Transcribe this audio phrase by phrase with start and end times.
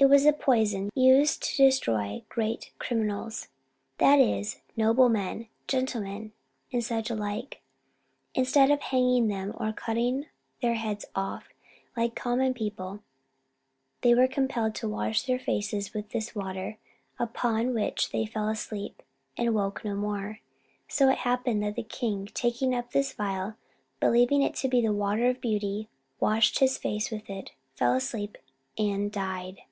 [0.00, 3.48] It was a poison, used to destroy great criminals
[3.98, 6.30] that is, noblemen, gentlemen,
[6.72, 7.62] and such like.
[8.32, 10.26] Instead of hanging them or cutting
[10.62, 11.48] their heads off,
[11.96, 13.02] like common people,
[14.02, 16.78] they were compelled to wash their faces with this water;
[17.18, 19.02] upon which they fell asleep,
[19.36, 20.38] and woke no more.
[20.86, 23.54] So it happened that the king, taking up this phial,
[23.98, 25.88] believing it to be the water of beauty,
[26.20, 28.38] washed his face with it, fell asleep,
[28.78, 29.62] and died.